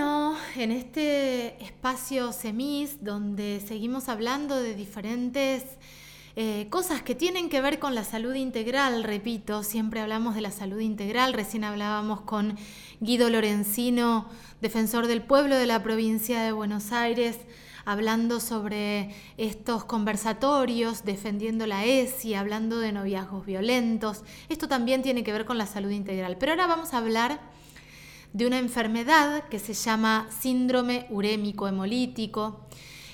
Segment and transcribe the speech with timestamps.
[0.00, 5.62] Bueno, en este espacio SEMIS, donde seguimos hablando de diferentes
[6.36, 10.52] eh, cosas que tienen que ver con la salud integral, repito, siempre hablamos de la
[10.52, 12.56] salud integral, recién hablábamos con
[13.00, 14.30] Guido Lorenzino,
[14.62, 17.36] defensor del pueblo de la provincia de Buenos Aires,
[17.84, 24.24] hablando sobre estos conversatorios, defendiendo la ESI, hablando de noviazgos violentos.
[24.48, 26.38] Esto también tiene que ver con la salud integral.
[26.38, 27.38] Pero ahora vamos a hablar
[28.32, 32.60] de una enfermedad que se llama síndrome urémico hemolítico,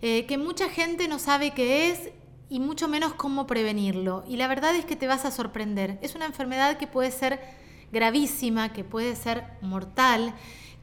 [0.00, 2.10] eh, que mucha gente no sabe qué es
[2.48, 4.24] y mucho menos cómo prevenirlo.
[4.28, 5.98] Y la verdad es que te vas a sorprender.
[6.02, 7.40] Es una enfermedad que puede ser
[7.92, 10.34] gravísima, que puede ser mortal,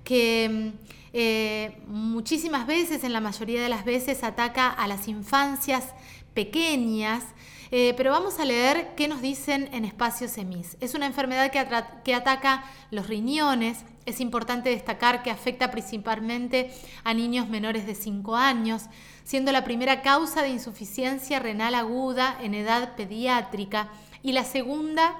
[0.03, 0.73] que
[1.14, 5.93] eh, muchísimas veces, en la mayoría de las veces, ataca a las infancias
[6.33, 7.23] pequeñas.
[7.72, 10.75] Eh, pero vamos a leer qué nos dicen en espacios semis.
[10.80, 11.63] Es una enfermedad que,
[12.03, 18.36] que ataca los riñones, es importante destacar que afecta principalmente a niños menores de 5
[18.36, 18.86] años,
[19.23, 23.89] siendo la primera causa de insuficiencia renal aguda en edad pediátrica
[24.23, 25.16] y la segunda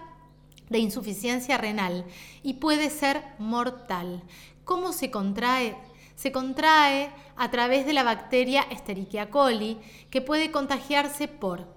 [0.70, 2.06] de insuficiencia renal
[2.42, 4.24] y puede ser mortal.
[4.66, 5.76] ¿Cómo se contrae?
[6.20, 9.80] Se contrae a través de la bacteria Escherichia coli
[10.12, 11.74] que puede contagiarse por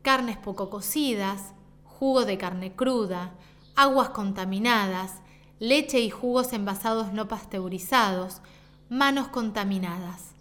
[0.00, 3.34] carnes poco cocidas, jugo de carne cruda,
[3.74, 5.22] aguas contaminadas,
[5.58, 8.42] leche y jugos envasados no pasteurizados,
[8.88, 10.34] manos contaminadas.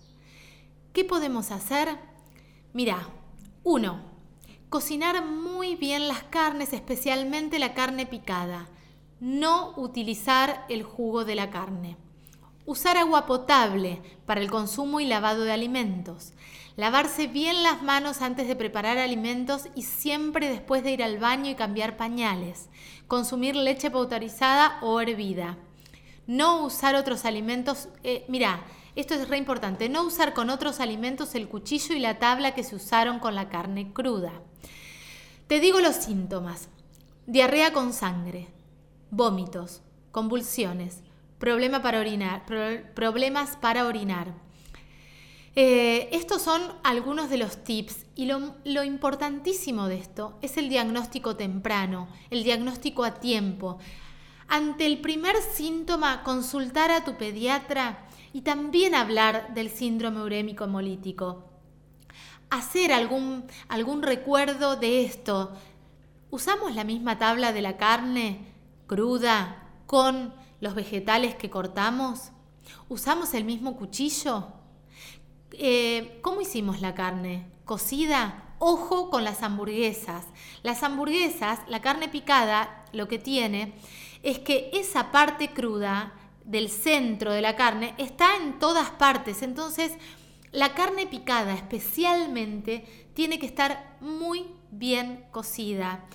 [0.93, 1.97] ¿Qué podemos hacer?
[2.71, 3.09] Mira,
[3.63, 3.99] uno,
[4.69, 8.69] cocinar muy bien las carnes, especialmente la carne picada.
[9.19, 11.97] No utilizar el jugo de la carne.
[12.65, 16.33] Usar agua potable para el consumo y lavado de alimentos.
[16.77, 21.49] Lavarse bien las manos antes de preparar alimentos y siempre después de ir al baño
[21.49, 22.69] y cambiar pañales.
[23.07, 25.57] Consumir leche pautorizada o hervida.
[26.27, 27.89] No usar otros alimentos.
[28.03, 28.63] Eh, mira,
[28.95, 29.89] esto es re importante.
[29.89, 33.49] No usar con otros alimentos el cuchillo y la tabla que se usaron con la
[33.49, 34.31] carne cruda.
[35.47, 36.69] Te digo los síntomas.
[37.27, 38.47] Diarrea con sangre,
[39.09, 41.01] vómitos, convulsiones,
[41.41, 42.45] problema para orinar,
[42.95, 44.33] problemas para orinar
[45.53, 51.35] eh, estos son algunos de los tips y lo, importantísimo de esto es el diagnóstico
[51.35, 53.77] temprano, el diagnóstico a tiempo.
[54.47, 61.43] Ante el primer síntoma, consultar a tu pediatra y también hablar del síndrome urémico hemolítico.
[62.49, 65.51] Hacer algún, algún recuerdo de esto.
[66.29, 68.39] ¿Usamos la misma tabla de la carne
[68.87, 72.31] cruda con los vegetales que cortamos?
[72.87, 74.47] ¿Usamos el mismo cuchillo?
[75.51, 77.47] Eh, ¿Cómo hicimos la carne?
[77.65, 78.55] ¿Cocida?
[78.59, 80.25] Ojo con las hamburguesas.
[80.63, 83.73] Las hamburguesas, la carne picada, lo que tiene
[84.23, 86.13] es que esa parte cruda
[86.45, 89.41] del centro de la carne está en todas partes.
[89.41, 89.93] Entonces,
[90.51, 96.05] la carne picada especialmente tiene que estar muy bien cocida.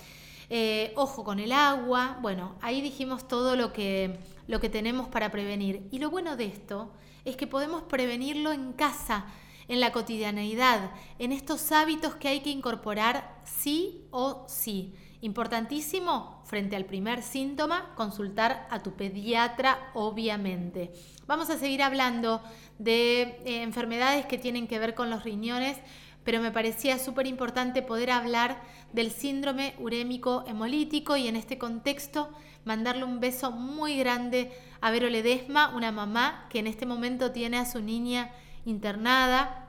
[0.48, 2.18] Eh, ojo con el agua.
[2.22, 5.88] Bueno, ahí dijimos todo lo que, lo que tenemos para prevenir.
[5.90, 6.92] Y lo bueno de esto
[7.24, 9.26] es que podemos prevenirlo en casa,
[9.68, 14.94] en la cotidianeidad, en estos hábitos que hay que incorporar sí o sí.
[15.22, 20.92] Importantísimo, frente al primer síntoma, consultar a tu pediatra, obviamente.
[21.26, 22.42] Vamos a seguir hablando
[22.78, 25.78] de eh, enfermedades que tienen que ver con los riñones,
[26.26, 28.60] pero me parecía súper importante poder hablar
[28.92, 32.28] del síndrome urémico hemolítico y en este contexto
[32.64, 34.50] mandarle un beso muy grande
[34.80, 38.32] a Vero Ledesma, una mamá que en este momento tiene a su niña
[38.64, 39.68] internada.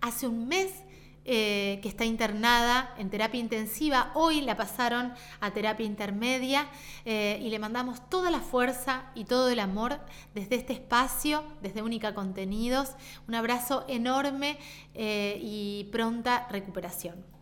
[0.00, 0.72] Hace un mes
[1.24, 4.10] eh, que está internada en terapia intensiva.
[4.14, 6.66] Hoy la pasaron a terapia intermedia
[7.04, 10.00] eh, y le mandamos toda la fuerza y todo el amor
[10.34, 12.96] desde este espacio, desde Única Contenidos.
[13.28, 14.58] Un abrazo enorme
[14.94, 17.41] eh, y pronta recuperación.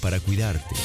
[0.01, 0.75] para cuidarte.